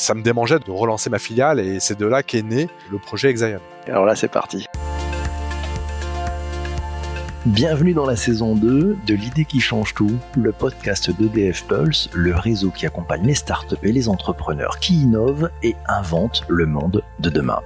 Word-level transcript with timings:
Ça 0.00 0.14
me 0.14 0.22
démangeait 0.22 0.58
de 0.58 0.70
relancer 0.70 1.10
ma 1.10 1.18
filiale 1.18 1.60
et 1.60 1.78
c'est 1.78 1.98
de 1.98 2.06
là 2.06 2.22
qu'est 2.22 2.40
né 2.40 2.70
le 2.90 2.98
projet 2.98 3.28
Exaion. 3.28 3.60
Alors 3.86 4.06
là, 4.06 4.16
c'est 4.16 4.30
parti. 4.30 4.64
Bienvenue 7.44 7.92
dans 7.92 8.06
la 8.06 8.16
saison 8.16 8.56
2 8.56 8.96
de 9.06 9.14
l'idée 9.14 9.44
qui 9.44 9.60
change 9.60 9.92
tout, 9.92 10.16
le 10.36 10.52
podcast 10.52 11.10
d'EDF 11.10 11.66
Pulse, 11.66 12.08
le 12.14 12.34
réseau 12.34 12.70
qui 12.70 12.86
accompagne 12.86 13.26
les 13.26 13.34
startups 13.34 13.76
et 13.82 13.92
les 13.92 14.08
entrepreneurs 14.08 14.78
qui 14.78 15.02
innovent 15.02 15.50
et 15.62 15.76
inventent 15.86 16.44
le 16.48 16.64
monde 16.64 17.02
de 17.18 17.28
demain. 17.28 17.60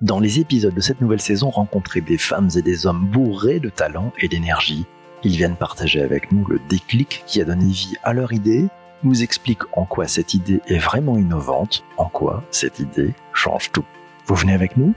Dans 0.00 0.18
les 0.18 0.40
épisodes 0.40 0.74
de 0.74 0.80
cette 0.80 1.02
nouvelle 1.02 1.20
saison, 1.20 1.50
rencontrez 1.50 2.00
des 2.00 2.16
femmes 2.16 2.48
et 2.56 2.62
des 2.62 2.86
hommes 2.86 3.04
bourrés 3.04 3.60
de 3.60 3.68
talent 3.68 4.14
et 4.18 4.28
d'énergie. 4.28 4.86
Ils 5.24 5.36
viennent 5.36 5.56
partager 5.56 6.00
avec 6.00 6.32
nous 6.32 6.46
le 6.46 6.58
déclic 6.70 7.22
qui 7.26 7.42
a 7.42 7.44
donné 7.44 7.66
vie 7.66 7.96
à 8.02 8.14
leur 8.14 8.32
idée, 8.32 8.70
nous 9.02 9.22
expliquent 9.22 9.76
en 9.76 9.84
quoi 9.84 10.06
cette 10.06 10.34
idée 10.34 10.60
est 10.66 10.78
vraiment 10.78 11.16
innovante, 11.16 11.84
en 11.96 12.08
quoi 12.08 12.42
cette 12.50 12.80
idée 12.80 13.14
change 13.32 13.72
tout. 13.72 13.84
Vous 14.26 14.34
venez 14.34 14.52
avec 14.52 14.76
nous? 14.76 14.94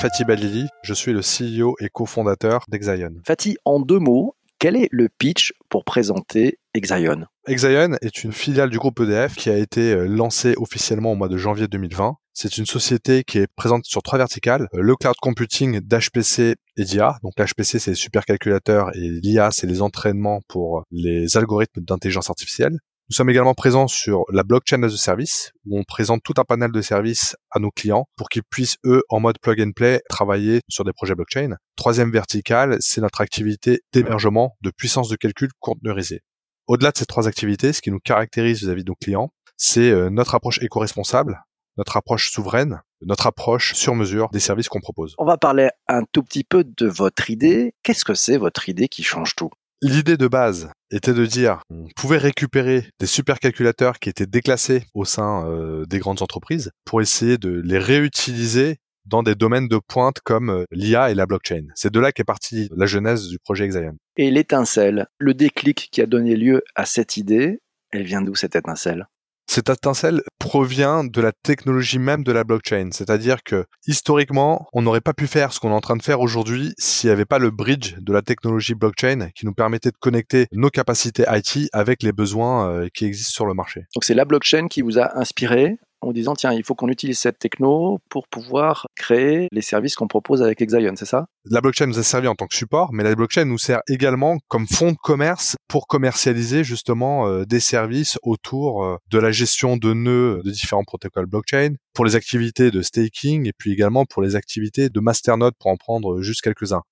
Fatih 0.00 0.24
Balili, 0.24 0.66
je 0.82 0.92
suis 0.92 1.12
le 1.12 1.20
CEO 1.20 1.76
et 1.80 1.88
cofondateur 1.88 2.64
d'Exaion. 2.68 3.12
Fatih, 3.24 3.56
en 3.64 3.80
deux 3.80 3.98
mots, 3.98 4.36
quel 4.58 4.76
est 4.76 4.88
le 4.90 5.08
pitch 5.08 5.52
pour 5.68 5.84
présenter 5.84 6.58
Exaion 6.74 7.26
Exaion 7.46 7.96
est 8.02 8.24
une 8.24 8.32
filiale 8.32 8.70
du 8.70 8.78
groupe 8.78 9.00
EDF 9.00 9.36
qui 9.36 9.48
a 9.48 9.56
été 9.56 9.92
euh, 9.92 10.06
lancée 10.06 10.54
officiellement 10.58 11.12
au 11.12 11.14
mois 11.14 11.28
de 11.28 11.36
janvier 11.36 11.68
2020 11.68 12.16
c'est 12.36 12.58
une 12.58 12.66
société 12.66 13.22
qui 13.22 13.38
est 13.38 13.46
présente 13.54 13.84
sur 13.86 14.02
trois 14.02 14.18
verticales. 14.18 14.66
Euh, 14.74 14.82
le 14.82 14.96
cloud 14.96 15.14
computing 15.22 15.80
d'HPC 15.80 16.56
et 16.76 16.84
d'IA. 16.84 17.16
Donc 17.22 17.32
l'HPC, 17.38 17.78
c'est 17.78 17.92
les 17.92 17.96
supercalculateurs 17.96 18.90
et 18.96 19.08
l'IA, 19.08 19.50
c'est 19.52 19.68
les 19.68 19.80
entraînements 19.80 20.40
pour 20.48 20.82
les 20.90 21.36
algorithmes 21.36 21.82
d'intelligence 21.82 22.28
artificielle. 22.28 22.76
Nous 23.10 23.14
sommes 23.14 23.30
également 23.30 23.54
présents 23.54 23.86
sur 23.86 24.24
la 24.32 24.42
blockchain 24.42 24.82
as 24.82 24.94
a 24.94 24.96
service, 24.96 25.52
où 25.66 25.78
on 25.78 25.84
présente 25.84 26.22
tout 26.24 26.34
un 26.38 26.44
panel 26.44 26.72
de 26.72 26.80
services 26.80 27.36
à 27.50 27.60
nos 27.60 27.70
clients 27.70 28.06
pour 28.16 28.30
qu'ils 28.30 28.42
puissent, 28.42 28.76
eux, 28.84 29.02
en 29.10 29.20
mode 29.20 29.38
plug 29.40 29.60
and 29.60 29.72
play, 29.72 30.00
travailler 30.08 30.60
sur 30.68 30.84
des 30.84 30.92
projets 30.92 31.14
blockchain. 31.14 31.56
Troisième 31.76 32.10
verticale, 32.10 32.78
c'est 32.80 33.02
notre 33.02 33.20
activité 33.20 33.80
d'hébergement 33.92 34.56
de 34.62 34.72
puissance 34.76 35.10
de 35.10 35.16
calcul 35.16 35.50
conteneurisée. 35.60 36.22
Au-delà 36.66 36.92
de 36.92 36.96
ces 36.96 37.04
trois 37.04 37.28
activités, 37.28 37.72
ce 37.74 37.82
qui 37.82 37.90
nous 37.90 38.00
caractérise 38.00 38.60
vis-à-vis 38.60 38.84
de 38.84 38.90
nos 38.90 38.96
clients, 38.96 39.30
c'est 39.56 39.90
euh, 39.90 40.08
notre 40.08 40.34
approche 40.34 40.62
éco-responsable, 40.62 41.44
notre 41.76 41.96
approche 41.96 42.30
souveraine, 42.30 42.80
notre 43.02 43.26
approche 43.26 43.74
sur 43.74 43.94
mesure 43.94 44.30
des 44.32 44.40
services 44.40 44.68
qu'on 44.68 44.80
propose. 44.80 45.14
On 45.18 45.26
va 45.26 45.36
parler 45.36 45.68
un 45.88 46.04
tout 46.10 46.22
petit 46.22 46.44
peu 46.44 46.64
de 46.64 46.86
votre 46.86 47.28
idée. 47.28 47.74
Qu'est-ce 47.82 48.04
que 48.04 48.14
c'est 48.14 48.38
votre 48.38 48.68
idée 48.68 48.88
qui 48.88 49.02
change 49.02 49.34
tout? 49.36 49.50
L'idée 49.82 50.16
de 50.16 50.28
base 50.28 50.70
était 50.90 51.12
de 51.12 51.26
dire 51.26 51.60
on 51.68 51.88
pouvait 51.94 52.16
récupérer 52.16 52.88
des 52.98 53.06
supercalculateurs 53.06 53.98
qui 53.98 54.08
étaient 54.08 54.26
déclassés 54.26 54.84
au 54.94 55.04
sein 55.04 55.46
euh, 55.46 55.84
des 55.84 55.98
grandes 55.98 56.22
entreprises 56.22 56.70
pour 56.86 57.02
essayer 57.02 57.36
de 57.36 57.50
les 57.50 57.78
réutiliser 57.78 58.78
dans 59.06 59.22
des 59.22 59.34
domaines 59.34 59.68
de 59.68 59.78
pointe 59.78 60.20
comme 60.24 60.50
euh, 60.50 60.64
l'IA 60.70 61.10
et 61.10 61.14
la 61.14 61.26
blockchain. 61.26 61.66
C'est 61.74 61.92
de 61.92 62.00
là 62.00 62.12
qu'est 62.12 62.24
partie 62.24 62.68
la 62.76 62.86
genèse 62.86 63.28
du 63.28 63.38
projet 63.38 63.64
Exaion. 63.64 63.96
Et 64.16 64.30
l'étincelle, 64.30 65.06
le 65.18 65.34
déclic 65.34 65.88
qui 65.90 66.00
a 66.00 66.06
donné 66.06 66.36
lieu 66.36 66.62
à 66.74 66.86
cette 66.86 67.16
idée, 67.16 67.60
elle 67.92 68.04
vient 68.04 68.22
d'où 68.22 68.34
cette 68.34 68.56
étincelle? 68.56 69.06
Cette 69.46 69.68
étincelle 69.68 70.22
provient 70.38 71.04
de 71.04 71.20
la 71.20 71.30
technologie 71.30 71.98
même 71.98 72.24
de 72.24 72.32
la 72.32 72.44
blockchain. 72.44 72.88
C'est-à-dire 72.92 73.42
que 73.42 73.66
historiquement, 73.86 74.66
on 74.72 74.82
n'aurait 74.82 75.02
pas 75.02 75.12
pu 75.12 75.26
faire 75.26 75.52
ce 75.52 75.60
qu'on 75.60 75.70
est 75.70 75.74
en 75.74 75.80
train 75.80 75.96
de 75.96 76.02
faire 76.02 76.20
aujourd'hui 76.20 76.72
s'il 76.78 77.08
n'y 77.08 77.12
avait 77.12 77.26
pas 77.26 77.38
le 77.38 77.50
bridge 77.50 77.94
de 77.98 78.12
la 78.12 78.22
technologie 78.22 78.74
blockchain 78.74 79.28
qui 79.34 79.44
nous 79.44 79.52
permettait 79.52 79.90
de 79.90 79.96
connecter 80.00 80.46
nos 80.52 80.70
capacités 80.70 81.24
IT 81.28 81.68
avec 81.72 82.02
les 82.02 82.12
besoins 82.12 82.68
euh, 82.68 82.88
qui 82.92 83.04
existent 83.04 83.32
sur 83.32 83.46
le 83.46 83.54
marché. 83.54 83.82
Donc 83.94 84.04
c'est 84.04 84.14
la 84.14 84.24
blockchain 84.24 84.66
qui 84.68 84.80
vous 84.80 84.98
a 84.98 85.18
inspiré 85.18 85.76
en 86.04 86.12
disant 86.12 86.34
tiens, 86.34 86.52
il 86.52 86.64
faut 86.64 86.74
qu'on 86.74 86.88
utilise 86.88 87.18
cette 87.18 87.38
techno 87.38 87.98
pour 88.08 88.28
pouvoir 88.28 88.86
créer 88.96 89.48
les 89.52 89.62
services 89.62 89.96
qu'on 89.96 90.08
propose 90.08 90.42
avec 90.42 90.60
Exaion, 90.60 90.94
c'est 90.96 91.04
ça? 91.04 91.26
La 91.44 91.60
blockchain 91.60 91.86
nous 91.86 91.98
a 91.98 92.02
servi 92.02 92.28
en 92.28 92.34
tant 92.34 92.46
que 92.46 92.54
support, 92.54 92.92
mais 92.92 93.02
la 93.02 93.14
blockchain 93.14 93.44
nous 93.44 93.58
sert 93.58 93.80
également 93.88 94.38
comme 94.48 94.66
fonds 94.66 94.92
de 94.92 94.96
commerce 94.96 95.56
pour 95.68 95.86
commercialiser 95.86 96.64
justement 96.64 97.28
euh, 97.28 97.44
des 97.44 97.60
services 97.60 98.18
autour 98.22 98.84
euh, 98.84 98.96
de 99.10 99.18
la 99.18 99.30
gestion 99.30 99.76
de 99.76 99.92
nœuds 99.92 100.40
de 100.44 100.50
différents 100.50 100.84
protocoles 100.84 101.26
blockchain, 101.26 101.74
pour 101.94 102.04
les 102.04 102.16
activités 102.16 102.70
de 102.70 102.82
staking 102.82 103.48
et 103.48 103.52
puis 103.56 103.72
également 103.72 104.04
pour 104.04 104.22
les 104.22 104.36
activités 104.36 104.88
de 104.88 105.00
masternode 105.00 105.54
pour 105.58 105.70
en 105.70 105.76
prendre 105.76 106.20
juste 106.20 106.42
quelques-uns. 106.42 106.82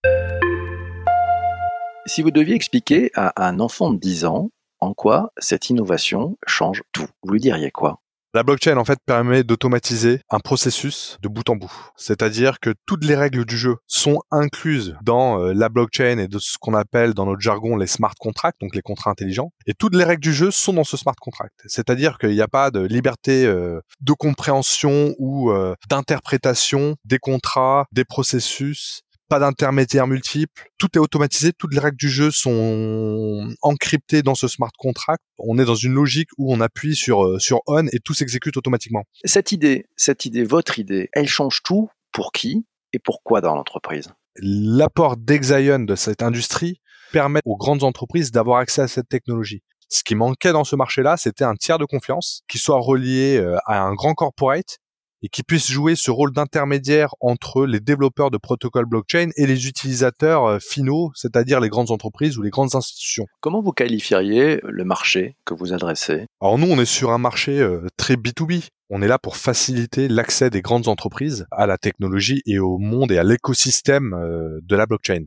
Si 2.06 2.22
vous 2.22 2.30
deviez 2.30 2.54
expliquer 2.54 3.10
à 3.14 3.46
un 3.46 3.60
enfant 3.60 3.92
de 3.92 3.98
10 3.98 4.24
ans 4.24 4.50
en 4.80 4.94
quoi 4.94 5.32
cette 5.38 5.70
innovation 5.70 6.36
change 6.46 6.82
tout, 6.92 7.06
vous 7.22 7.32
lui 7.32 7.40
diriez 7.40 7.70
quoi? 7.70 8.01
La 8.34 8.42
blockchain, 8.42 8.78
en 8.78 8.84
fait, 8.84 8.98
permet 9.04 9.44
d'automatiser 9.44 10.20
un 10.30 10.40
processus 10.40 11.18
de 11.22 11.28
bout 11.28 11.48
en 11.50 11.56
bout. 11.56 11.72
C'est-à-dire 11.96 12.60
que 12.60 12.74
toutes 12.86 13.04
les 13.04 13.14
règles 13.14 13.44
du 13.44 13.56
jeu 13.56 13.76
sont 13.86 14.20
incluses 14.30 14.96
dans 15.02 15.38
euh, 15.38 15.52
la 15.52 15.68
blockchain 15.68 16.18
et 16.18 16.28
de 16.28 16.38
ce 16.38 16.56
qu'on 16.58 16.74
appelle 16.74 17.12
dans 17.12 17.26
notre 17.26 17.40
jargon 17.40 17.76
les 17.76 17.86
smart 17.86 18.14
contracts, 18.18 18.60
donc 18.60 18.74
les 18.74 18.80
contrats 18.80 19.10
intelligents. 19.10 19.52
Et 19.66 19.74
toutes 19.74 19.94
les 19.94 20.04
règles 20.04 20.22
du 20.22 20.32
jeu 20.32 20.50
sont 20.50 20.72
dans 20.72 20.84
ce 20.84 20.96
smart 20.96 21.14
contract. 21.20 21.54
C'est-à-dire 21.66 22.18
qu'il 22.18 22.30
n'y 22.30 22.40
a 22.40 22.48
pas 22.48 22.70
de 22.70 22.80
liberté 22.80 23.44
euh, 23.44 23.80
de 24.00 24.12
compréhension 24.12 25.14
ou 25.18 25.50
euh, 25.50 25.74
d'interprétation 25.90 26.96
des 27.04 27.18
contrats, 27.18 27.86
des 27.92 28.04
processus 28.04 29.02
pas 29.32 29.38
d'intermédiaires 29.38 30.06
multiples, 30.06 30.68
tout 30.76 30.88
est 30.94 30.98
automatisé, 30.98 31.54
toutes 31.54 31.72
les 31.72 31.80
règles 31.80 31.96
du 31.96 32.10
jeu 32.10 32.30
sont 32.30 33.48
encryptées 33.62 34.20
dans 34.20 34.34
ce 34.34 34.46
smart 34.46 34.72
contract. 34.76 35.22
On 35.38 35.58
est 35.58 35.64
dans 35.64 35.74
une 35.74 35.94
logique 35.94 36.28
où 36.36 36.52
on 36.52 36.60
appuie 36.60 36.94
sur 36.94 37.24
euh, 37.24 37.38
sur 37.38 37.62
on 37.66 37.86
et 37.86 37.98
tout 38.04 38.12
s'exécute 38.12 38.58
automatiquement. 38.58 39.04
Cette 39.24 39.50
idée, 39.50 39.86
cette 39.96 40.26
idée, 40.26 40.44
votre 40.44 40.78
idée, 40.78 41.08
elle 41.14 41.28
change 41.28 41.62
tout 41.62 41.88
pour 42.12 42.32
qui 42.32 42.66
et 42.92 42.98
pourquoi 42.98 43.40
dans 43.40 43.54
l'entreprise? 43.54 44.10
L'apport 44.36 45.16
d'Exaion 45.16 45.78
de 45.78 45.94
cette 45.94 46.22
industrie 46.22 46.82
permet 47.10 47.40
aux 47.46 47.56
grandes 47.56 47.84
entreprises 47.84 48.32
d'avoir 48.32 48.58
accès 48.58 48.82
à 48.82 48.88
cette 48.88 49.08
technologie. 49.08 49.62
Ce 49.88 50.04
qui 50.04 50.14
manquait 50.14 50.52
dans 50.52 50.64
ce 50.64 50.76
marché-là, 50.76 51.16
c'était 51.16 51.44
un 51.44 51.54
tiers 51.54 51.78
de 51.78 51.86
confiance 51.86 52.42
qui 52.48 52.58
soit 52.58 52.80
relié 52.80 53.38
euh, 53.38 53.56
à 53.64 53.80
un 53.80 53.94
grand 53.94 54.12
corporate 54.12 54.78
et 55.22 55.28
qui 55.28 55.42
puisse 55.42 55.70
jouer 55.70 55.94
ce 55.94 56.10
rôle 56.10 56.32
d'intermédiaire 56.32 57.14
entre 57.20 57.64
les 57.64 57.80
développeurs 57.80 58.30
de 58.30 58.38
protocoles 58.38 58.86
blockchain 58.86 59.30
et 59.36 59.46
les 59.46 59.68
utilisateurs 59.68 60.44
euh, 60.44 60.58
finaux, 60.58 61.12
c'est-à-dire 61.14 61.60
les 61.60 61.68
grandes 61.68 61.90
entreprises 61.90 62.38
ou 62.38 62.42
les 62.42 62.50
grandes 62.50 62.74
institutions. 62.74 63.26
Comment 63.40 63.62
vous 63.62 63.72
qualifieriez 63.72 64.60
le 64.64 64.84
marché 64.84 65.36
que 65.44 65.54
vous 65.54 65.72
adressez? 65.72 66.26
Alors 66.40 66.58
nous, 66.58 66.66
on 66.66 66.78
est 66.80 66.84
sur 66.84 67.10
un 67.10 67.18
marché 67.18 67.60
euh, 67.60 67.86
très 67.96 68.14
B2B. 68.14 68.68
On 68.90 69.00
est 69.00 69.08
là 69.08 69.18
pour 69.18 69.36
faciliter 69.36 70.08
l'accès 70.08 70.50
des 70.50 70.60
grandes 70.60 70.88
entreprises 70.88 71.46
à 71.50 71.66
la 71.66 71.78
technologie 71.78 72.42
et 72.46 72.58
au 72.58 72.78
monde 72.78 73.12
et 73.12 73.18
à 73.18 73.24
l'écosystème 73.24 74.12
euh, 74.14 74.58
de 74.62 74.76
la 74.76 74.86
blockchain. 74.86 75.24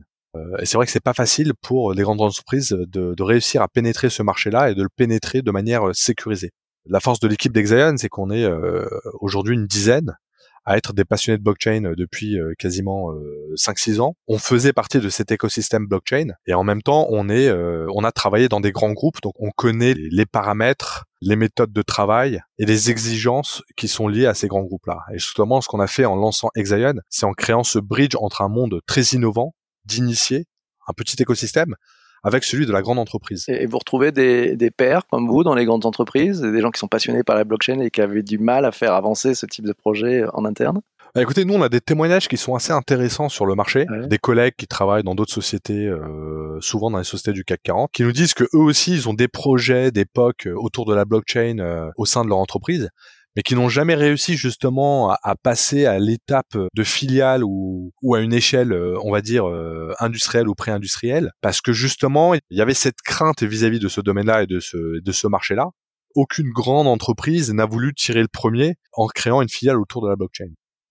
Et 0.60 0.66
c'est 0.66 0.76
vrai 0.76 0.84
que 0.84 0.92
c'est 0.92 1.02
pas 1.02 1.14
facile 1.14 1.54
pour 1.62 1.94
les 1.94 2.02
grandes 2.02 2.20
entreprises 2.20 2.68
de, 2.68 3.14
de 3.14 3.22
réussir 3.22 3.62
à 3.62 3.68
pénétrer 3.68 4.10
ce 4.10 4.22
marché-là 4.22 4.70
et 4.70 4.74
de 4.74 4.82
le 4.82 4.90
pénétrer 4.94 5.40
de 5.40 5.50
manière 5.50 5.94
sécurisée 5.94 6.50
la 6.88 7.00
force 7.00 7.20
de 7.20 7.28
l'équipe 7.28 7.52
d'Exaion, 7.52 7.96
c'est 7.96 8.08
qu'on 8.08 8.30
est, 8.30 8.44
euh, 8.44 8.86
aujourd'hui 9.20 9.54
une 9.54 9.66
dizaine 9.66 10.16
à 10.64 10.76
être 10.76 10.92
des 10.92 11.04
passionnés 11.04 11.38
de 11.38 11.42
blockchain 11.44 11.84
euh, 11.84 11.94
depuis 11.96 12.38
euh, 12.38 12.52
quasiment 12.58 13.12
5-6 13.56 14.00
ans. 14.00 14.16
On 14.26 14.38
faisait 14.38 14.72
partie 14.72 14.98
de 14.98 15.08
cet 15.08 15.30
écosystème 15.30 15.86
blockchain 15.86 16.28
et 16.46 16.54
en 16.54 16.64
même 16.64 16.82
temps, 16.82 17.06
on 17.10 17.28
est, 17.28 17.50
on 17.50 18.04
a 18.04 18.12
travaillé 18.12 18.48
dans 18.48 18.60
des 18.60 18.72
grands 18.72 18.92
groupes, 18.92 19.20
donc 19.22 19.34
on 19.38 19.50
connaît 19.50 19.94
les 19.94 20.26
paramètres, 20.26 21.04
les 21.20 21.36
méthodes 21.36 21.72
de 21.72 21.82
travail 21.82 22.40
et 22.58 22.66
les 22.66 22.90
exigences 22.90 23.62
qui 23.76 23.88
sont 23.88 24.08
liées 24.08 24.26
à 24.26 24.34
ces 24.34 24.48
grands 24.48 24.62
groupes-là. 24.62 25.00
Et 25.12 25.18
justement, 25.18 25.60
ce 25.60 25.68
qu'on 25.68 25.80
a 25.80 25.86
fait 25.86 26.04
en 26.04 26.16
lançant 26.16 26.50
Exaion, 26.56 26.94
c'est 27.08 27.26
en 27.26 27.32
créant 27.32 27.64
ce 27.64 27.78
bridge 27.78 28.16
entre 28.18 28.42
un 28.42 28.48
monde 28.48 28.80
très 28.86 29.02
innovant, 29.02 29.54
d'initiés, 29.84 30.46
un 30.88 30.92
petit 30.92 31.20
écosystème, 31.20 31.74
avec 32.22 32.44
celui 32.44 32.66
de 32.66 32.72
la 32.72 32.82
grande 32.82 32.98
entreprise. 32.98 33.44
Et 33.48 33.66
vous 33.66 33.78
retrouvez 33.78 34.12
des, 34.12 34.56
des 34.56 34.70
pairs 34.70 35.02
comme 35.10 35.28
vous 35.28 35.44
dans 35.44 35.54
les 35.54 35.64
grandes 35.64 35.86
entreprises, 35.86 36.40
des 36.40 36.60
gens 36.60 36.70
qui 36.70 36.80
sont 36.80 36.88
passionnés 36.88 37.22
par 37.22 37.36
la 37.36 37.44
blockchain 37.44 37.80
et 37.80 37.90
qui 37.90 38.00
avaient 38.00 38.22
du 38.22 38.38
mal 38.38 38.64
à 38.64 38.72
faire 38.72 38.94
avancer 38.94 39.34
ce 39.34 39.46
type 39.46 39.66
de 39.66 39.72
projet 39.72 40.24
en 40.32 40.44
interne? 40.44 40.80
Bah, 41.16 41.22
écoutez, 41.22 41.46
nous, 41.46 41.54
on 41.54 41.62
a 41.62 41.70
des 41.70 41.80
témoignages 41.80 42.28
qui 42.28 42.36
sont 42.36 42.54
assez 42.54 42.72
intéressants 42.72 43.30
sur 43.30 43.46
le 43.46 43.54
marché, 43.54 43.86
des 44.06 44.18
collègues 44.18 44.52
qui 44.54 44.66
travaillent 44.66 45.02
dans 45.02 45.14
d'autres 45.14 45.32
sociétés, 45.32 45.86
euh, 45.86 46.60
souvent 46.60 46.90
dans 46.90 46.98
les 46.98 47.04
sociétés 47.04 47.32
du 47.32 47.42
CAC 47.42 47.62
40, 47.62 47.90
qui 47.90 48.02
nous 48.02 48.12
disent 48.12 48.34
que 48.34 48.44
eux 48.52 48.60
aussi, 48.60 48.92
ils 48.92 49.08
ont 49.08 49.14
des 49.14 49.26
projets 49.26 49.90
d'époque 49.90 50.46
autour 50.54 50.84
de 50.84 50.94
la 50.94 51.06
blockchain 51.06 51.58
euh, 51.58 51.90
au 51.96 52.04
sein 52.04 52.22
de 52.22 52.28
leur 52.28 52.36
entreprise, 52.36 52.90
mais 53.36 53.42
qui 53.42 53.54
n'ont 53.54 53.68
jamais 53.68 53.94
réussi 53.94 54.36
justement 54.36 55.10
à, 55.10 55.34
passer 55.36 55.84
à 55.84 55.98
l'étape 55.98 56.56
de 56.74 56.82
filiale 56.82 57.44
ou, 57.44 57.92
ou, 58.02 58.14
à 58.14 58.20
une 58.20 58.32
échelle, 58.32 58.72
euh, 58.72 58.98
on 59.04 59.12
va 59.12 59.20
dire, 59.20 59.46
euh, 59.46 59.92
industrielle 60.00 60.48
ou 60.48 60.54
pré-industrielle, 60.54 61.32
parce 61.42 61.60
que 61.60 61.72
justement, 61.72 62.34
il 62.34 62.40
y 62.50 62.62
avait 62.62 62.74
cette 62.74 63.02
crainte 63.04 63.42
vis-à-vis 63.42 63.78
de 63.78 63.88
ce 63.88 64.00
domaine-là 64.00 64.44
et 64.44 64.46
de 64.46 64.58
ce, 64.58 65.00
de 65.00 65.12
ce 65.12 65.26
marché-là. 65.26 65.68
Aucune 66.14 66.50
grande 66.50 66.86
entreprise 66.86 67.52
n'a 67.52 67.66
voulu 67.66 67.92
tirer 67.94 68.22
le 68.22 68.28
premier 68.28 68.76
en 68.94 69.06
créant 69.06 69.42
une 69.42 69.50
filiale 69.50 69.78
autour 69.78 70.02
de 70.02 70.08
la 70.08 70.16
blockchain. 70.16 70.48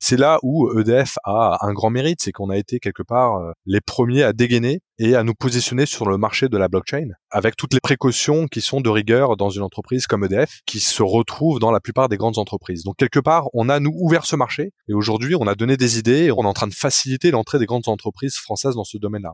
C'est 0.07 0.17
là 0.17 0.37
où 0.43 0.71
EDF 0.79 1.15
a 1.23 1.57
un 1.61 1.73
grand 1.73 1.89
mérite, 1.89 2.19
c'est 2.21 2.31
qu'on 2.31 2.51
a 2.51 2.57
été 2.57 2.77
quelque 2.77 3.01
part 3.01 3.37
euh, 3.37 3.53
les 3.65 3.81
premiers 3.81 4.21
à 4.21 4.33
dégainer 4.33 4.81
et 4.99 5.15
à 5.15 5.23
nous 5.23 5.33
positionner 5.33 5.87
sur 5.87 6.07
le 6.07 6.19
marché 6.19 6.47
de 6.47 6.59
la 6.59 6.67
blockchain 6.67 7.07
avec 7.31 7.55
toutes 7.55 7.73
les 7.73 7.79
précautions 7.79 8.45
qui 8.45 8.61
sont 8.61 8.81
de 8.81 8.89
rigueur 8.91 9.35
dans 9.35 9.49
une 9.49 9.63
entreprise 9.63 10.05
comme 10.05 10.23
EDF 10.23 10.59
qui 10.67 10.79
se 10.79 11.01
retrouve 11.01 11.57
dans 11.57 11.71
la 11.71 11.79
plupart 11.79 12.07
des 12.07 12.17
grandes 12.17 12.37
entreprises. 12.37 12.83
Donc 12.83 12.97
quelque 12.97 13.19
part, 13.19 13.47
on 13.55 13.67
a 13.67 13.79
nous 13.79 13.93
ouvert 13.95 14.27
ce 14.27 14.35
marché 14.35 14.73
et 14.87 14.93
aujourd'hui, 14.93 15.33
on 15.33 15.47
a 15.47 15.55
donné 15.55 15.75
des 15.75 15.97
idées 15.97 16.25
et 16.25 16.31
on 16.31 16.43
est 16.43 16.47
en 16.47 16.53
train 16.53 16.67
de 16.67 16.75
faciliter 16.75 17.31
l'entrée 17.31 17.57
des 17.57 17.65
grandes 17.65 17.87
entreprises 17.87 18.35
françaises 18.35 18.75
dans 18.75 18.83
ce 18.83 18.99
domaine-là. 18.99 19.33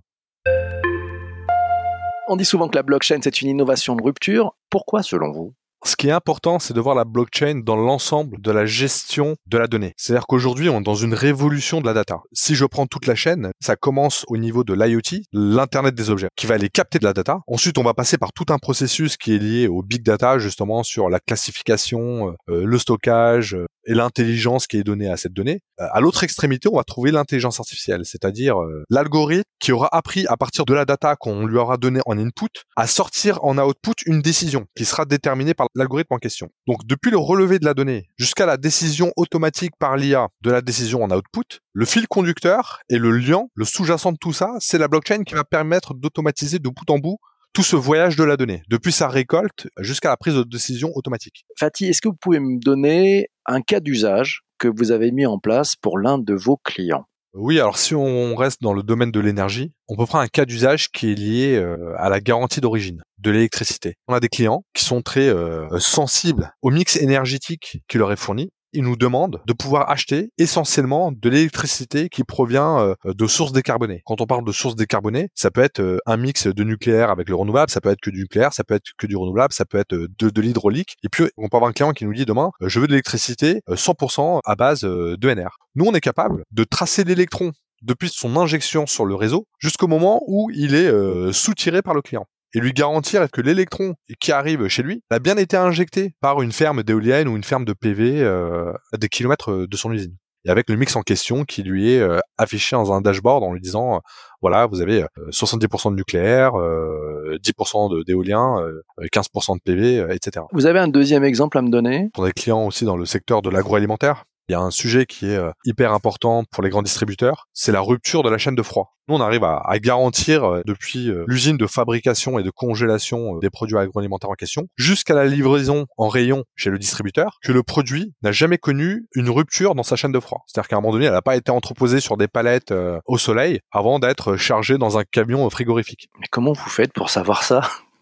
On 2.29 2.37
dit 2.37 2.45
souvent 2.45 2.69
que 2.69 2.77
la 2.77 2.83
blockchain 2.83 3.19
c'est 3.21 3.41
une 3.41 3.49
innovation 3.49 3.97
de 3.97 4.03
rupture. 4.03 4.55
Pourquoi 4.69 5.03
selon 5.03 5.33
vous? 5.33 5.53
Ce 5.83 5.95
qui 5.95 6.07
est 6.07 6.11
important, 6.11 6.59
c'est 6.59 6.73
de 6.73 6.79
voir 6.79 6.95
la 6.95 7.05
blockchain 7.05 7.61
dans 7.63 7.75
l'ensemble 7.75 8.39
de 8.41 8.51
la 8.51 8.65
gestion 8.65 9.35
de 9.47 9.57
la 9.57 9.67
donnée. 9.67 9.93
C'est-à-dire 9.97 10.27
qu'aujourd'hui, 10.27 10.69
on 10.69 10.79
est 10.79 10.83
dans 10.83 10.95
une 10.95 11.13
révolution 11.13 11.81
de 11.81 11.85
la 11.85 11.93
data. 11.93 12.21
Si 12.33 12.55
je 12.55 12.65
prends 12.65 12.85
toute 12.85 13.07
la 13.07 13.15
chaîne, 13.15 13.51
ça 13.59 13.75
commence 13.75 14.23
au 14.27 14.37
niveau 14.37 14.63
de 14.63 14.73
l'IoT, 14.73 15.23
l'Internet 15.33 15.95
des 15.95 16.09
objets, 16.09 16.29
qui 16.35 16.45
va 16.45 16.55
aller 16.55 16.69
capter 16.69 16.99
de 16.99 17.05
la 17.05 17.13
data. 17.13 17.39
Ensuite, 17.47 17.77
on 17.77 17.83
va 17.83 17.93
passer 17.93 18.17
par 18.17 18.31
tout 18.33 18.45
un 18.49 18.57
processus 18.57 19.17
qui 19.17 19.35
est 19.35 19.39
lié 19.39 19.67
au 19.67 19.81
big 19.81 20.03
data, 20.03 20.37
justement, 20.37 20.83
sur 20.83 21.09
la 21.09 21.19
classification, 21.19 22.35
euh, 22.49 22.63
le 22.65 22.77
stockage, 22.77 23.55
euh, 23.55 23.65
et 23.85 23.93
l'intelligence 23.93 24.67
qui 24.67 24.77
est 24.77 24.83
donnée 24.83 25.09
à 25.09 25.17
cette 25.17 25.33
donnée. 25.33 25.61
Euh, 25.79 25.87
à 25.91 25.99
l'autre 25.99 26.23
extrémité, 26.23 26.69
on 26.71 26.77
va 26.77 26.83
trouver 26.83 27.11
l'intelligence 27.11 27.59
artificielle, 27.59 28.05
c'est-à-dire 28.05 28.61
euh, 28.61 28.83
l'algorithme 28.89 29.43
qui 29.59 29.71
aura 29.71 29.89
appris 29.91 30.25
à 30.27 30.37
partir 30.37 30.65
de 30.65 30.73
la 30.73 30.85
data 30.85 31.15
qu'on 31.15 31.45
lui 31.45 31.57
aura 31.57 31.77
donnée 31.77 32.01
en 32.05 32.17
input 32.17 32.49
à 32.75 32.87
sortir 32.87 33.43
en 33.43 33.57
output 33.57 33.93
une 34.05 34.21
décision 34.21 34.65
qui 34.75 34.85
sera 34.85 35.05
déterminée 35.05 35.53
par 35.53 35.67
l'algorithme 35.75 36.13
en 36.13 36.17
question. 36.17 36.49
Donc 36.67 36.85
depuis 36.85 37.11
le 37.11 37.17
relevé 37.17 37.59
de 37.59 37.65
la 37.65 37.73
donnée 37.73 38.07
jusqu'à 38.17 38.45
la 38.45 38.57
décision 38.57 39.11
automatique 39.15 39.73
par 39.79 39.97
l'IA 39.97 40.27
de 40.41 40.51
la 40.51 40.61
décision 40.61 41.03
en 41.03 41.11
output, 41.11 41.59
le 41.73 41.85
fil 41.85 42.07
conducteur 42.07 42.81
et 42.89 42.97
le 42.97 43.11
lien, 43.11 43.45
le 43.55 43.65
sous-jacent 43.65 44.11
de 44.11 44.17
tout 44.17 44.33
ça, 44.33 44.51
c'est 44.59 44.77
la 44.77 44.87
blockchain 44.87 45.23
qui 45.23 45.35
va 45.35 45.43
permettre 45.43 45.93
d'automatiser 45.93 46.59
de 46.59 46.69
bout 46.69 46.89
en 46.89 46.97
bout 46.97 47.17
tout 47.53 47.63
ce 47.63 47.75
voyage 47.75 48.15
de 48.15 48.23
la 48.23 48.37
donnée, 48.37 48.63
depuis 48.69 48.91
sa 48.91 49.07
récolte 49.07 49.67
jusqu'à 49.79 50.09
la 50.09 50.17
prise 50.17 50.35
de 50.35 50.43
décision 50.43 50.91
automatique. 50.95 51.45
Fatih, 51.59 51.87
est-ce 51.87 52.01
que 52.01 52.09
vous 52.09 52.17
pouvez 52.19 52.39
me 52.39 52.59
donner 52.59 53.27
un 53.45 53.61
cas 53.61 53.79
d'usage 53.79 54.41
que 54.57 54.67
vous 54.67 54.91
avez 54.91 55.11
mis 55.11 55.25
en 55.25 55.39
place 55.39 55.75
pour 55.75 55.97
l'un 55.97 56.17
de 56.17 56.33
vos 56.33 56.57
clients? 56.57 57.05
Oui, 57.33 57.59
alors 57.59 57.77
si 57.77 57.95
on 57.95 58.35
reste 58.35 58.61
dans 58.61 58.73
le 58.73 58.83
domaine 58.83 59.11
de 59.11 59.19
l'énergie, 59.21 59.71
on 59.87 59.95
peut 59.95 60.05
prendre 60.05 60.23
un 60.23 60.27
cas 60.27 60.45
d'usage 60.45 60.89
qui 60.89 61.11
est 61.11 61.15
lié 61.15 61.55
euh, 61.55 61.93
à 61.97 62.09
la 62.09 62.19
garantie 62.19 62.59
d'origine 62.59 63.01
de 63.19 63.31
l'électricité. 63.31 63.95
On 64.09 64.13
a 64.13 64.19
des 64.19 64.27
clients 64.27 64.63
qui 64.73 64.83
sont 64.83 65.01
très 65.01 65.29
euh, 65.29 65.79
sensibles 65.79 66.53
au 66.61 66.71
mix 66.71 66.97
énergétique 66.97 67.79
qui 67.87 67.97
leur 67.97 68.11
est 68.11 68.17
fourni 68.17 68.51
ils 68.73 68.83
nous 68.83 68.95
demandent 68.95 69.41
de 69.45 69.53
pouvoir 69.53 69.89
acheter 69.89 70.31
essentiellement 70.37 71.11
de 71.11 71.29
l'électricité 71.29 72.09
qui 72.09 72.23
provient 72.23 72.79
euh, 72.79 72.95
de 73.05 73.27
sources 73.27 73.51
décarbonées. 73.51 74.01
Quand 74.05 74.21
on 74.21 74.25
parle 74.25 74.45
de 74.45 74.51
sources 74.51 74.75
décarbonées, 74.75 75.29
ça 75.35 75.51
peut 75.51 75.61
être 75.61 75.79
euh, 75.79 75.97
un 76.05 76.17
mix 76.17 76.47
de 76.47 76.63
nucléaire 76.63 77.09
avec 77.09 77.29
le 77.29 77.35
renouvelable, 77.35 77.71
ça 77.71 77.81
peut 77.81 77.89
être 77.89 78.01
que 78.01 78.09
du 78.09 78.19
nucléaire, 78.19 78.53
ça 78.53 78.63
peut 78.63 78.75
être 78.75 78.91
que 78.97 79.07
du 79.07 79.15
renouvelable, 79.15 79.53
ça 79.53 79.65
peut 79.65 79.77
être 79.77 79.93
euh, 79.93 80.07
de, 80.19 80.29
de 80.29 80.41
l'hydraulique. 80.41 80.95
Et 81.03 81.09
puis 81.09 81.25
on 81.37 81.49
peut 81.49 81.57
avoir 81.57 81.69
un 81.69 81.73
client 81.73 81.91
qui 81.91 82.05
nous 82.05 82.13
dit 82.13 82.25
demain, 82.25 82.51
je 82.61 82.79
veux 82.79 82.87
de 82.87 82.91
l'électricité 82.91 83.61
100% 83.69 84.39
à 84.43 84.55
base 84.55 84.81
de 84.81 85.33
NR. 85.33 85.57
Nous, 85.75 85.85
on 85.85 85.93
est 85.93 86.01
capable 86.01 86.43
de 86.51 86.63
tracer 86.63 87.03
l'électron 87.03 87.51
depuis 87.81 88.09
son 88.09 88.37
injection 88.37 88.85
sur 88.85 89.05
le 89.05 89.15
réseau 89.15 89.47
jusqu'au 89.59 89.87
moment 89.87 90.21
où 90.27 90.49
il 90.53 90.75
est 90.75 90.91
soutiré 91.31 91.81
par 91.81 91.93
le 91.93 92.01
client 92.01 92.25
et 92.53 92.59
lui 92.59 92.73
garantir 92.73 93.29
que 93.31 93.41
l'électron 93.41 93.95
qui 94.19 94.31
arrive 94.31 94.67
chez 94.67 94.83
lui 94.83 95.03
a 95.09 95.19
bien 95.19 95.37
été 95.37 95.57
injecté 95.57 96.13
par 96.21 96.41
une 96.41 96.51
ferme 96.51 96.83
d'éoliennes 96.83 97.27
ou 97.27 97.35
une 97.35 97.43
ferme 97.43 97.65
de 97.65 97.73
PV 97.73 98.21
euh, 98.21 98.73
à 98.93 98.97
des 98.97 99.09
kilomètres 99.09 99.51
euh, 99.51 99.67
de 99.67 99.77
son 99.77 99.91
usine. 99.91 100.15
Et 100.43 100.49
avec 100.49 100.69
le 100.69 100.75
mix 100.75 100.95
en 100.95 101.03
question 101.03 101.43
qui 101.43 101.61
lui 101.61 101.91
est 101.91 101.99
euh, 101.99 102.19
affiché 102.37 102.75
dans 102.75 102.91
un 102.91 103.01
dashboard 103.01 103.43
en 103.43 103.53
lui 103.53 103.61
disant 103.61 104.01
voilà, 104.41 104.65
vous 104.65 104.81
avez 104.81 105.05
70% 105.29 105.91
de 105.91 105.95
nucléaire, 105.95 106.53
10% 106.53 108.03
d'éolien, 108.03 108.55
15% 108.99 109.55
de 109.57 109.61
PV, 109.63 110.15
etc. 110.15 110.43
Vous 110.51 110.65
avez 110.65 110.79
un 110.79 110.87
deuxième 110.87 111.23
exemple 111.23 111.59
à 111.59 111.61
me 111.61 111.69
donner? 111.69 112.09
On 112.17 112.23
a 112.23 112.27
des 112.27 112.33
clients 112.33 112.65
aussi 112.65 112.85
dans 112.85 112.97
le 112.97 113.05
secteur 113.05 113.43
de 113.43 113.51
l'agroalimentaire? 113.51 114.23
Il 114.51 114.55
y 114.55 114.57
a 114.57 114.59
un 114.59 114.69
sujet 114.69 115.05
qui 115.05 115.27
est 115.27 115.37
euh, 115.37 115.51
hyper 115.63 115.93
important 115.93 116.43
pour 116.51 116.61
les 116.61 116.69
grands 116.69 116.81
distributeurs, 116.81 117.47
c'est 117.53 117.71
la 117.71 117.79
rupture 117.79 118.21
de 118.21 118.29
la 118.29 118.37
chaîne 118.37 118.53
de 118.53 118.61
froid. 118.61 118.97
Nous, 119.07 119.15
on 119.15 119.21
arrive 119.21 119.45
à, 119.45 119.63
garantir 119.79 120.43
euh, 120.43 120.61
depuis 120.65 121.09
euh, 121.09 121.23
l'usine 121.25 121.55
de 121.55 121.67
fabrication 121.67 122.37
et 122.37 122.43
de 122.43 122.49
congélation 122.49 123.37
des 123.37 123.49
produits 123.49 123.77
agroalimentaires 123.77 124.29
en 124.29 124.33
question 124.33 124.67
jusqu'à 124.75 125.13
la 125.13 125.23
livraison 125.23 125.85
en 125.97 126.09
rayon 126.09 126.43
chez 126.57 126.69
le 126.69 126.77
distributeur 126.77 127.37
que 127.41 127.53
le 127.53 127.63
produit 127.63 128.13
n'a 128.23 128.33
jamais 128.33 128.57
connu 128.57 129.07
une 129.15 129.29
rupture 129.29 129.73
dans 129.73 129.83
sa 129.83 129.95
chaîne 129.95 130.11
de 130.11 130.19
froid. 130.19 130.43
C'est-à-dire 130.47 130.67
qu'à 130.67 130.75
un 130.75 130.81
moment 130.81 130.91
donné, 130.91 131.05
elle 131.05 131.13
n'a 131.13 131.21
pas 131.21 131.37
été 131.37 131.49
entreposée 131.49 132.01
sur 132.01 132.17
des 132.17 132.27
palettes 132.27 132.73
au 133.05 133.17
soleil 133.17 133.61
avant 133.71 133.99
d'être 133.99 134.35
chargée 134.35 134.77
dans 134.77 134.97
un 134.97 135.05
camion 135.05 135.49
frigorifique. 135.49 136.09
Mais 136.19 136.27
comment 136.29 136.51
vous 136.51 136.69
faites 136.69 136.91
pour 136.91 137.09
savoir 137.09 137.43
ça? 137.43 137.61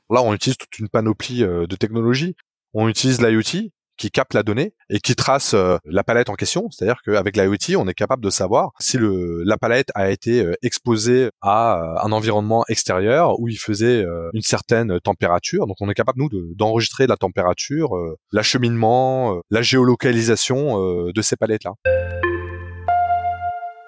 Là, 0.09 0.23
on 0.23 0.33
utilise 0.33 0.57
toute 0.57 0.79
une 0.79 0.89
panoplie 0.89 1.41
de 1.41 1.75
technologies. 1.75 2.35
On 2.73 2.87
utilise 2.87 3.21
l'IoT, 3.21 3.69
qui 3.99 4.09
capte 4.09 4.33
la 4.33 4.41
donnée 4.41 4.73
et 4.89 4.99
qui 4.99 5.15
trace 5.15 5.53
euh, 5.53 5.77
la 5.85 6.03
palette 6.03 6.29
en 6.29 6.35
question. 6.35 6.71
C'est-à-dire 6.71 7.01
qu'avec 7.05 7.37
l'IoT, 7.37 7.77
on 7.77 7.87
est 7.87 7.93
capable 7.93 8.23
de 8.23 8.29
savoir 8.31 8.71
si 8.79 8.97
le, 8.97 9.43
la 9.43 9.57
palette 9.57 9.89
a 9.93 10.09
été 10.09 10.43
euh, 10.43 10.55
exposée 10.63 11.29
à 11.41 11.75
euh, 11.77 12.07
un 12.07 12.11
environnement 12.11 12.63
extérieur 12.69 13.39
où 13.39 13.47
il 13.49 13.59
faisait 13.59 14.05
une 14.33 14.41
certaine 14.41 14.99
température. 15.01 15.67
Donc 15.67 15.75
on 15.81 15.89
est 15.89 15.93
capable, 15.93 16.19
nous, 16.19 16.29
d'enregistrer 16.55 17.05
la 17.05 17.17
température, 17.17 17.89
l'acheminement, 18.31 19.41
la 19.49 19.61
géolocalisation 19.61 21.11
de 21.11 21.21
ces 21.21 21.35
palettes-là. 21.35 21.73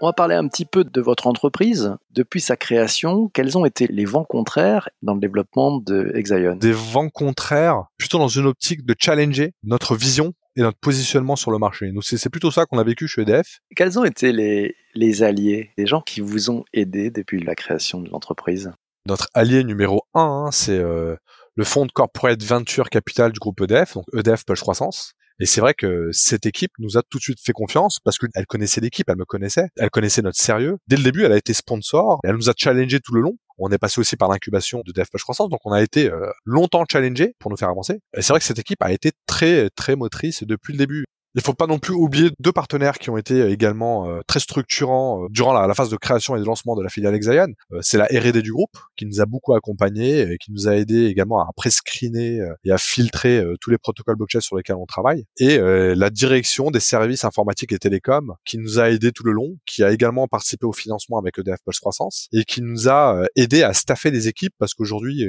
On 0.04 0.08
va 0.08 0.14
parler 0.14 0.34
un 0.34 0.48
petit 0.48 0.66
peu 0.66 0.84
de 0.84 1.00
votre 1.00 1.28
entreprise. 1.28 1.96
Depuis 2.10 2.42
sa 2.42 2.58
création, 2.58 3.30
quels 3.36 3.56
ont 3.56 3.66
été 3.66 3.86
les 3.86 4.06
vents 4.06 4.24
contraires 4.24 4.90
dans 5.04 5.14
le 5.14 5.20
développement 5.20 5.78
de 5.78 6.12
Exaion 6.16 6.56
Des 6.56 6.72
vents 6.72 7.10
contraires, 7.10 7.84
plutôt 8.00 8.18
dans 8.18 8.28
une 8.28 8.48
optique 8.48 8.84
de 8.84 8.96
challenger 8.98 9.54
notre 9.62 9.96
vision 9.96 10.34
et 10.56 10.62
notre 10.62 10.80
positionnement 10.80 11.36
sur 11.36 11.52
le 11.52 11.60
marché. 11.60 11.92
Nous, 11.92 12.02
c'est 12.02 12.32
plutôt 12.32 12.50
ça 12.50 12.66
qu'on 12.66 12.80
a 12.80 12.84
vécu 12.84 13.08
chez 13.08 13.22
EDF. 13.22 13.60
Quels 13.76 14.00
ont 14.00 14.04
été 14.04 14.32
les, 14.32 14.76
les 14.96 15.22
alliés, 15.22 15.70
les 15.78 15.86
gens 15.86 16.02
qui 16.02 16.20
vous 16.20 16.50
ont 16.50 16.66
aidé 16.74 17.12
depuis 17.12 17.40
la 17.40 17.54
création 17.54 18.02
de 18.02 18.10
l'entreprise? 18.10 18.72
Notre 19.06 19.28
allié 19.36 19.64
numéro 19.64 20.02
un, 20.16 20.46
hein, 20.48 20.52
c'est 20.52 20.80
euh, 20.80 21.16
le 21.54 21.64
fonds 21.64 21.86
de 21.86 21.92
corporate 21.92 22.42
venture 22.42 22.90
capital 22.90 23.32
du 23.32 23.40
groupe 23.40 23.62
EDF, 23.62 23.94
donc 23.94 24.06
EDF 24.16 24.46
Push 24.46 24.62
Croissance, 24.62 25.14
et 25.42 25.48
c'est 25.48 25.60
vrai 25.60 25.74
que 25.74 26.10
cette 26.12 26.46
équipe 26.46 26.70
nous 26.78 27.00
a 27.00 27.02
tout 27.02 27.18
de 27.18 27.24
suite 27.24 27.40
fait 27.44 27.52
confiance 27.52 28.00
parce 28.00 28.20
qu'elle 28.20 28.46
connaissait 28.46 28.80
l'équipe, 28.80 29.10
elle 29.10 29.18
me 29.18 29.26
connaissait, 29.26 29.70
elle 29.76 29.90
connaissait 29.90 30.22
notre 30.22 30.40
sérieux. 30.40 30.78
Dès 30.88 30.98
le 30.98 31.04
début, 31.04 31.24
elle 31.24 31.32
a 31.32 31.38
été 31.38 31.54
sponsor, 31.54 32.20
elle 32.24 32.36
nous 32.36 32.52
a 32.52 32.54
challengé 32.56 33.00
tout 33.00 33.16
le 33.16 33.22
long. 33.22 33.38
On 33.58 33.72
est 33.72 33.80
passé 33.80 34.00
aussi 34.00 34.18
par 34.18 34.30
l'incubation 34.30 34.84
de 34.86 34.92
DevPush 34.92 35.24
Croissance, 35.24 35.50
donc 35.50 35.60
on 35.66 35.72
a 35.72 35.82
été 35.82 36.12
euh, 36.12 36.30
longtemps 36.46 36.86
challengé 36.88 37.34
pour 37.40 37.50
nous 37.50 37.58
faire 37.58 37.70
avancer. 37.70 38.02
Et 38.16 38.22
c'est 38.22 38.34
vrai 38.34 38.40
que 38.40 38.46
cette 38.46 38.60
équipe 38.60 38.84
a 38.84 38.92
été 38.92 39.14
très 39.26 39.72
très 39.72 39.96
motrice 39.96 40.44
depuis 40.44 40.74
le 40.74 40.78
début. 40.78 41.06
Il 41.34 41.42
faut 41.42 41.54
pas 41.54 41.68
non 41.68 41.80
plus 41.80 41.94
oublier 41.94 42.32
deux 42.40 42.52
partenaires 42.52 43.00
qui 43.00 43.10
ont 43.10 43.18
été 43.18 43.50
également 43.50 44.10
euh, 44.10 44.20
très 44.28 44.42
structurants 44.42 45.24
euh, 45.24 45.28
durant 45.30 45.54
la, 45.54 45.74
phase 45.74 45.90
de 45.90 45.96
création 45.96 46.36
et 46.36 46.42
de 46.42 46.46
lancement 46.46 46.76
de 46.76 46.84
la 46.84 46.90
filiale 46.90 47.16
Exaion. 47.16 47.48
Euh, 47.72 47.80
c'est 47.82 47.98
la 47.98 48.06
R&D 48.06 48.42
du 48.42 48.52
groupe 48.52 48.78
qui 48.98 49.06
nous 49.06 49.22
a 49.22 49.26
beaucoup 49.26 49.54
accompagnés 49.54 50.30
et 50.30 50.38
qui 50.38 50.52
nous 50.52 50.68
a 50.68 50.76
aidé 50.76 51.06
également 51.06 51.40
à 51.40 51.48
prescreener 51.56 52.42
et 52.66 52.72
à 52.72 52.78
filtrer 52.78 53.44
tous 53.62 53.70
les 53.70 53.78
protocoles 53.78 54.16
blockchain 54.16 54.42
sur 54.42 54.58
lesquels 54.58 54.76
on 54.76 54.86
travaille. 54.86 55.26
Et 55.38 55.58
la 55.58 56.10
direction 56.10 56.72
des 56.72 56.80
services 56.80 57.24
informatiques 57.24 57.72
et 57.72 57.80
télécoms 57.80 58.34
qui 58.46 58.58
nous 58.58 58.80
a 58.80 58.90
aidé 58.90 59.12
tout 59.12 59.24
le 59.24 59.32
long, 59.32 59.58
qui 59.66 59.84
a 59.84 59.92
également 59.92 60.28
participé 60.28 60.66
au 60.66 60.74
financement 60.74 61.18
avec 61.18 61.38
EDF 61.40 61.60
Pulse 61.66 61.80
Croissance 61.80 62.28
et 62.34 62.44
qui 62.44 62.62
nous 62.62 62.90
a 62.90 63.24
aidé 63.36 63.64
à 63.64 63.74
staffer 63.74 64.12
des 64.12 64.28
équipes 64.28 64.54
parce 64.60 64.74
qu'aujourd'hui, 64.74 65.26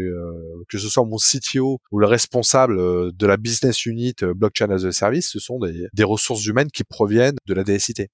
que 0.68 0.78
ce 0.78 0.88
soit 0.88 1.04
mon 1.04 1.16
CTO 1.16 1.78
ou 1.90 1.98
le 1.98 2.06
responsable 2.06 2.76
de 3.12 3.26
la 3.26 3.36
business 3.36 3.86
unit 3.86 4.14
blockchain 4.34 4.70
as 4.70 4.84
a 4.84 4.92
service, 4.92 5.30
ce 5.30 5.38
sont 5.38 5.58
des, 5.58 5.88
des 5.92 6.04
ressources 6.04 6.46
humaines 6.46 6.70
qui 6.70 6.84
proviennent 6.84 7.36
de 7.46 7.54
la 7.54 7.64
DSIT. 7.64 8.06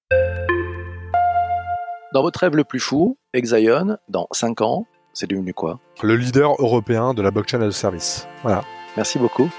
Dans 2.14 2.22
votre 2.22 2.40
rêve 2.40 2.56
le 2.56 2.64
plus 2.64 2.80
fou, 2.80 3.18
Exaion, 3.34 3.98
dans 4.08 4.26
5 4.32 4.62
ans, 4.62 4.86
c'est 5.12 5.28
devenu 5.28 5.52
quoi? 5.52 5.78
Le 6.02 6.16
leader 6.16 6.54
européen 6.58 7.12
de 7.12 7.22
la 7.22 7.30
blockchain 7.30 7.60
as 7.60 7.66
a 7.66 7.72
service. 7.72 8.26
Voilà. 8.42 8.64
Merci 8.96 9.18
beaucoup. 9.18 9.50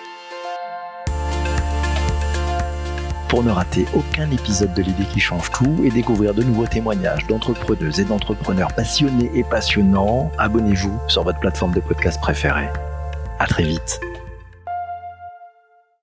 Pour 3.29 3.43
ne 3.43 3.51
rater 3.51 3.85
aucun 3.93 4.31
épisode 4.31 4.73
de 4.73 4.81
l'idée 4.81 5.05
qui 5.05 5.19
change 5.19 5.51
tout 5.51 5.83
et 5.83 5.91
découvrir 5.91 6.33
de 6.33 6.41
nouveaux 6.41 6.65
témoignages 6.65 7.27
d'entrepreneuses 7.27 7.99
et 7.99 8.05
d'entrepreneurs 8.05 8.73
passionnés 8.73 9.29
et 9.35 9.43
passionnants, 9.43 10.31
abonnez-vous 10.39 10.99
sur 11.07 11.23
votre 11.23 11.39
plateforme 11.39 11.73
de 11.75 11.79
podcast 11.79 12.19
préférée. 12.19 12.69
À 13.37 13.45
très 13.45 13.63
vite. 13.63 14.01